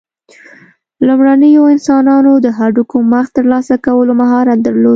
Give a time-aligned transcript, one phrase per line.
[1.07, 4.89] لومړنیو انسانانو د هډوکو مغز ترلاسه کولو مهارت درلود.